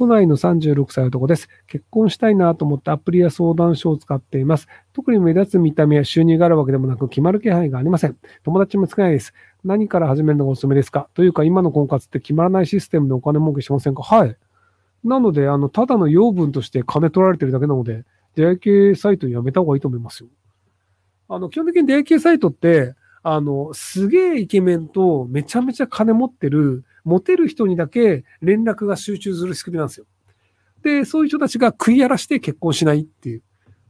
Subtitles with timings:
[0.00, 1.50] 都内の36歳男です。
[1.66, 4.66] 結婚したいなと思ってアプリや相談所を使っています。
[4.94, 8.16] 特に目立つ見た目や収入があるわけでもなく決まる気配がありません。
[8.42, 9.34] 友達も少ないです。
[9.62, 11.10] 何から始めるのがおすすめですか？
[11.12, 14.02] というか、今の婚活って決まらないシステムでお金儲けしませんか？
[14.02, 14.34] はい。
[15.04, 18.06] なので、あの、ただの養分として金取られてるだけなので、
[18.36, 20.30] 出会い系サイトやめた方がいいと思いますよ。
[21.28, 30.06] あの、基本的に出会い系サイトって、あの、すげえイケメンとめちゃめちゃ金持ってる、モテる人にだけ連絡が集中する仕組みなんですよ。
[30.82, 33.42] で、そういう人たちが食い荒らして結婚しないっていう。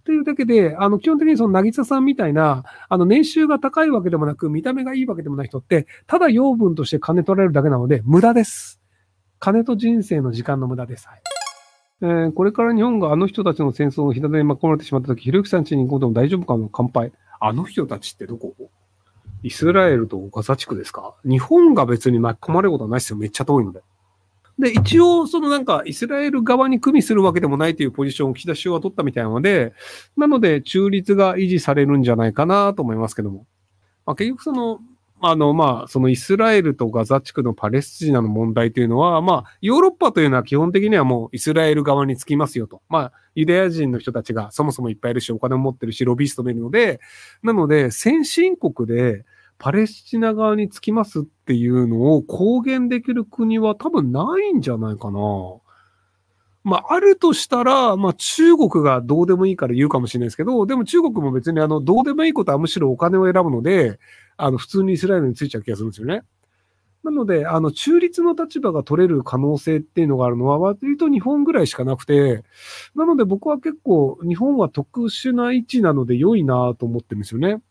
[0.05, 8.81] というだけで、あの、基本的にその、なぎささんみたいな、あの、年収が高いわけでもなく、見た目がいいわけでもない人って、ただ養分として金取られるだけなので、無駄です。
[9.39, 11.07] 金と人生の時間の無駄です。
[11.07, 11.23] はい。
[12.03, 17.13] えー、これから日本があの人たちの戦争の火種に巻き込まれてしまったとき、ひろゆきさん家に行こうとも大丈夫かの乾杯。
[17.39, 18.55] あの人たちってどこ？
[19.43, 21.15] イスラエルとガザ地区ですか？
[21.25, 23.19] 日本が別に巻き込まれることはないですよ。
[23.19, 23.81] めっちゃ遠いので。
[24.59, 29.73] で、一応、そのなんか、イスラエル側に組みするわけでもないというポジションを岸田首相は取ったみたいなので、
[30.19, 33.47] なので、中立が維持されるんじゃないかなと思いますけども。
[34.05, 34.81] まあ、結局その、
[35.23, 42.83] あの、まあ、そのイスラエルとガザ地区のパレスチナの問題というのは、まあ、ヨーロッパというのは基本的にはもうイスラエル側につきますよと。
[42.89, 47.01] まあ、ユダヤ人の人たちがそもそもいっぱいいるし、お金を持ってるし、ロビーストもいるので、
[47.43, 49.25] なので、先進国で、
[49.61, 55.21] パレスチナ側につきますっていうのを公言できる国は多分ないんじゃないかな。
[56.63, 63.99] まあ、あるとしたら、まあ、中国がどうでもいいから言うかもしれないですけど、でも中国も別にあの、どうでもいいことはむしろお金を選ぶので、
[64.37, 66.23] あの、普通にイスラエルについちゃう気がするんですよね。
[67.03, 72.45] なので、あの、中立の立場が取れる可能性っていうのがあるのは、割と日本ぐらいしかなくて、
[72.95, 77.63] なので僕は結構、日本は特殊な位置なので良いなと思ってるんですよね。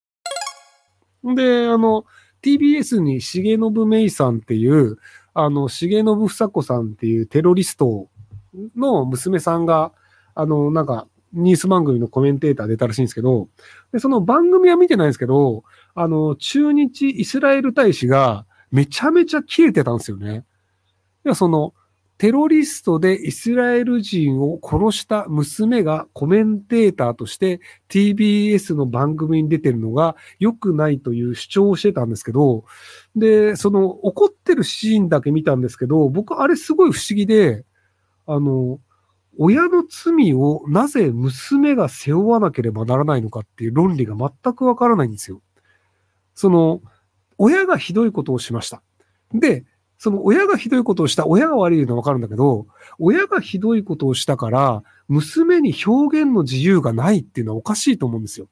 [1.36, 2.06] で、あの、
[2.42, 4.98] TBS に重信芽衣さんっていう、
[5.36, 8.10] あの、重信房子さんっていうテロリスト
[8.76, 9.92] の娘さんが、
[10.36, 13.50] あの、なんか、ニュース番組のコメンテーター出たらしいんですけど、
[13.92, 20.46] で、その番組は見てないんですけど、あの、中日イスラエル大使がめちゃめちゃ切れてたんですよね。
[21.26, 21.74] いや、その、
[22.20, 32.66] テロリストでイスラエル人を殺した娘がコメンテーターとして TBS の番組に出てるのが良くないという主張をしてたんですけど、
[33.16, 37.64] で、その怒ってるシーンだけ見たんですけど、僕あれすごい不思議で、
[38.32, 38.80] あの、
[39.40, 45.42] 親の罪をなぜ娘が背負わなければならないのかっていう論理が全くわからないんですよ。
[46.36, 46.82] その、
[47.40, 48.84] 親がひどいことをしました。
[49.34, 49.66] で、
[49.98, 52.68] その親がひどいことをした、親が悪いのはわかるんだけど、
[53.00, 58.48] 親がひどいことをしたから、娘に表現の自由がないっていうのはおかしいと思うんですよ。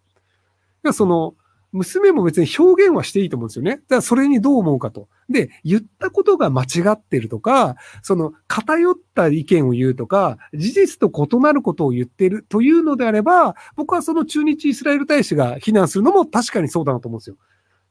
[0.91, 1.35] その、
[1.77, 3.71] 娘も別に表現はしていいと思うんですよね。
[3.71, 5.07] だからそれにどう思うかと。
[5.29, 17.37] で、言ったことが間違ってるとか、その偏った意見を言うとか、事実と異なることを言ってるというのであれば、僕はその中日イスラエル大使が非難するのも確かにそうだなと思うんですよ。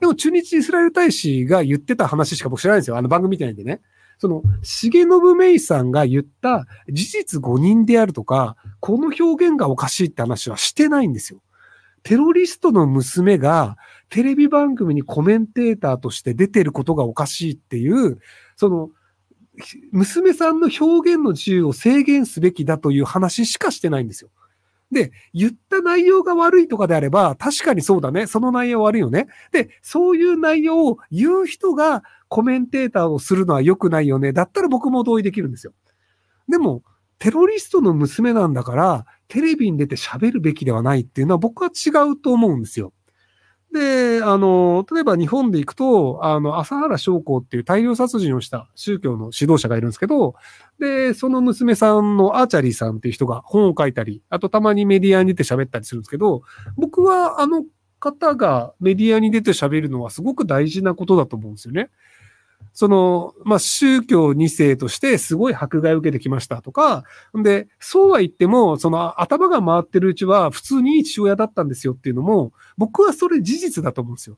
[0.00, 2.96] でも中日イスラエル大使が言ってた話しか僕知らないんですよ。
[2.96, 3.80] あの番組見てないんでね。
[4.18, 11.40] その、重信芽衣さんが言った事実誤認であるとか、この表現がおかしいって話はしてないんですよ。
[12.06, 13.76] テロリストの娘が
[14.10, 18.20] テレビ番組にコメンテーターとして出てることがおかしいっていう、
[18.54, 18.90] その、
[19.90, 24.30] 娘さんの表現の自由を制限すべきだという話しかしてないんですよ。
[24.92, 28.28] で、言った内容が悪いとかであれば、確かにそうだね。
[28.28, 29.26] その内容悪いよね。
[29.50, 34.32] で、そういう内容を言う人がコメンテーターをするのは良くないよね。
[34.32, 35.72] だったら僕も同意できるんですよ。
[36.48, 36.84] でも、
[37.18, 42.92] テロリストの娘なんだから、テレビに出て喋るべきではないっていうのは僕は違うと思うんですよ。
[43.72, 50.34] で、あの、例えば日本で行くと、あの、朝原将校っていう大量殺人をした宗教の指導者がいるんですけど、
[50.78, 56.42] で、その娘さんのアーチャリーさんっていう人が本を書いたり、あとたまにメディアに出て喋ったりするんですけど、
[56.76, 57.64] 僕はあの
[57.98, 61.90] 方がメディアに出て喋るのはすごく大事なことだと思うんですよね。
[62.76, 67.04] その、まあ、宗教2世としてすごい迫害を受けてきましたとか、
[67.34, 74.36] で、そうは言っても、その頭が回ってるうちは普通にいい父親だったんですよっていうのも、僕はそれ事実だと思うんですよ。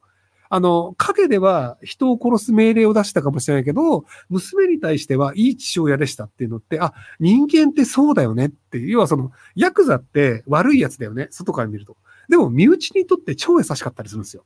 [0.51, 11.97] あの、影では人を殺す命令を出したかもしれないけど、娘に対してはいい父親でしたっていうのって、あ、人間ってそうだよねっていう、要はその、ヤクザって悪いやつだよね、外から見ると。
[12.29, 14.45] でも、身内にとって超優しかったりするんですよ。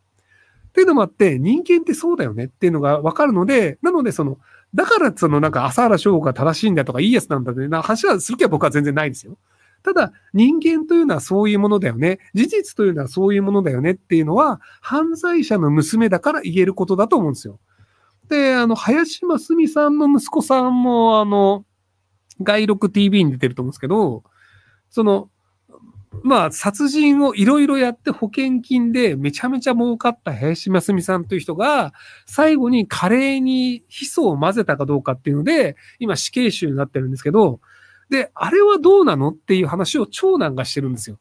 [0.73, 4.39] っていうのもあって、人間ってそうだよねっていうのがわかるので、なのでその、
[4.75, 9.37] だからそのなんか朝原翔が正しいんだとかいいやつなんだってな話はする気は僕は全然ないですよ。
[9.83, 12.21] ただ、人間というのはそういうものだよね。
[12.33, 17.59] 事実というのはそういうものだよねっていうのは、犯罪者の娘だから言えることだと思うんですよ。
[18.29, 21.67] で、あの、林真澄さんの息子さんも、あの、
[22.41, 24.23] 外録 TV に出てると思うんですけど、
[24.89, 25.29] その、
[26.25, 31.93] まあ、殺人をいろいろやって保険金でめちゃめちゃ儲かった林真澄さんという人が、
[32.27, 37.61] 最後にカレーにヒ素を混ぜたかどうかっていうので、今死刑囚になってるんですけど、
[38.11, 41.19] で、あれはどうなのっていう話を長男がしてるんですよ。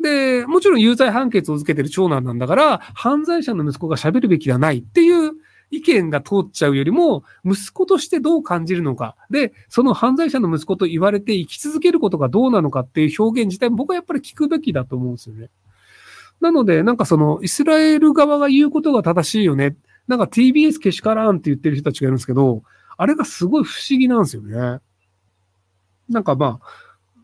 [0.00, 5.27] で、もちろん有罪判決を受けてる長男なんだから、犯罪者の息子が喋るべきではないっていう
[5.70, 9.16] 意見が通っちゃうよりも、息子としてどう感じるのか。
[9.30, 15.50] で、その犯罪者の息子と言われて生き続けることがどうなのかっていう表現自体も僕はやっぱり聞くべきだと思うんですよね。
[16.40, 19.76] なので、なんかその、イスラエル側が言うことが正しいよね。
[20.06, 22.62] なんか TBS けしからんって言ってる人たちがいるんですけど、
[22.96, 24.80] あれがすごい不思議なんですよね。
[26.08, 26.60] なんかま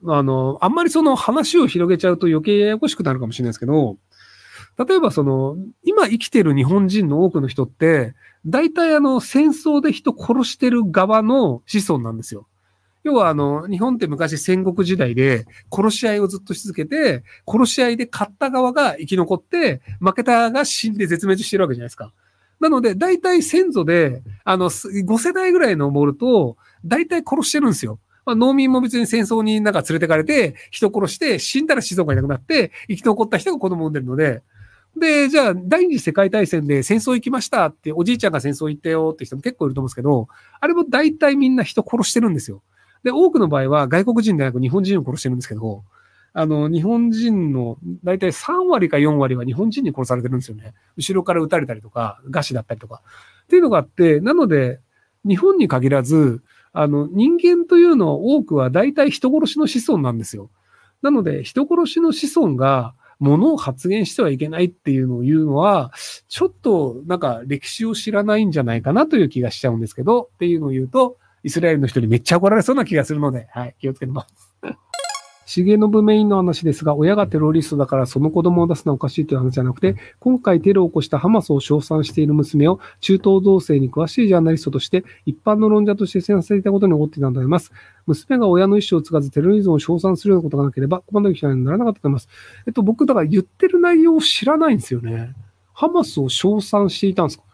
[0.03, 3.97] あ、あの、あんまりその話を広げちゃうと余計ややこしくなるかもしれないですけど、
[4.79, 8.15] 例えばその、今生きてる日本人の多くの人って、
[8.47, 12.47] 大体あの、戦争で人殺してる側の子孫なんですよ。
[13.05, 22.13] 要はあの、日本って昔戦国時代で殺し合いをずっとし続けて、殺し合いで勝った側が生き残って、負けた側が死んで絶滅してるわけじゃないですか。
[22.61, 27.99] なので、大体先祖で、あの、5世代ぐらい登ると、大体殺してるんですよ。
[28.25, 34.43] まあ、農民も別に戦争になんか連れてかれて、人殺して、死んだら子孫がいなくなって、生き残った人が子供を産んでるので、
[34.97, 40.29] で、じゃあ、第二次世界大戦で戦争行きましたって、おじいちゃんが戦争行ったよって人も結構いると思うんですけど、
[40.61, 42.63] あれも大体みんな人殺してるんですよ。
[43.03, 45.85] で、多くの場合は外国人ではなく日本人を殺してるんですけど、
[46.33, 50.75] あの、日本人の大体3割か4割は日本人に殺されてるんですよね。
[50.97, 53.03] 後ろから撃たれたりとか、餓死だったりとか。
[53.45, 54.81] っていうのがあって、なので、
[55.27, 56.43] 日本に限らず、
[56.73, 60.51] あの、人間というのは多くは大体人殺しの子孫なんですよ。
[61.03, 65.93] なので、人殺しの子孫が、ものを発言してはいけないっていうのを言うのは、
[66.29, 74.54] ちょっとなんか歴史を知らないんじゃないかなという気がしちゃうんですけど、っていうのを言うと、イスラエルの人にめっちゃ怒られそうな気がするので、はい、気をつけてます。
[75.47, 87.73] 重信メインの話ですが、親がテロリストだからその子供を出すのはおかしいという話じゃなくて、今回テロを起こしたハマスを称賛している娘を中東情勢に詳しいジャーナリストとして、一般の論者として宣されたことに起っていたのであります。
[88.07, 92.29] 娘が親の意思を継がずテロリズムを称賛するようなことがなければ、ここまでのにならなかったと思います。
[92.67, 95.35] えっと、僕、だから言ってる内容を知らないんですよね。
[95.73, 97.45] ハマスを称賛していたんですか？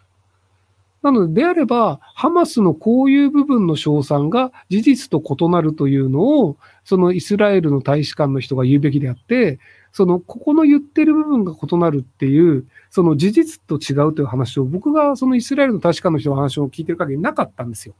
[1.02, 9.58] なので、であれば、ハマスのこういう部分の賞賛が事実と異なるというのを、そのイスラエルの大使館の人が言うべきであって、
[9.93, 17.94] その、ここの言ってる部分が異なるっていう、その事実と違うという話を、僕がそのイスラエルの大使館の人の話を聞いてる限りなかったんですよ。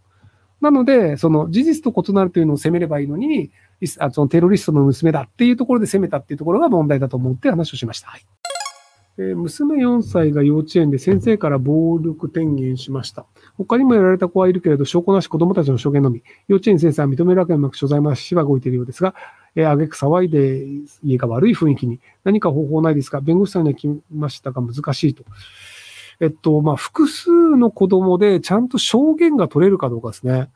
[0.61, 3.51] なので、その事実と異なるというのを責めればいいのに、
[3.87, 8.09] そのテロリストの娘だっていうところで責めたっていうところが問題だと思って話をしました。
[8.09, 8.40] はい
[9.23, 13.27] え娘4歳が幼稚園で先生から暴力転言しました。
[13.59, 16.23] 他にもやられた子はいるけれど、証拠なし子供たちの証言のみ。
[16.49, 19.15] 幼稚園先生は認めるわけなく所在もしば動いているようですが、
[19.55, 20.65] えー、あげく騒いで
[21.05, 22.01] 家が悪い雰囲気に。
[22.25, 23.21] 何か方法ないですか？
[23.21, 25.23] 弁護士さんには来ましたが難しいと。
[26.21, 30.49] えっと、まあ、複数の子供でちゃんと証言が取れるかどうかですね。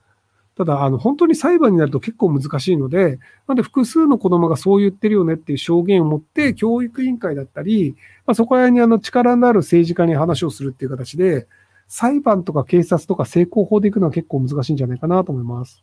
[0.57, 3.19] ただ、あの、本当に裁判になると結構難しいので、
[3.49, 7.97] なんで複数の子供がそう言ってるよねっていう証言を持って、教育委員会だったり、
[8.27, 11.49] まあ、そこら辺にあの力のある政治家に話をするっていう形で、
[11.89, 15.83] 裁判とか警察とか成功法で行くのは結構難しいんじゃないかなと思います。